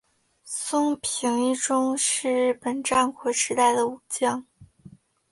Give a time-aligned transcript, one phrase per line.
[0.45, 4.47] 松平伊忠是日本战国时代的武将。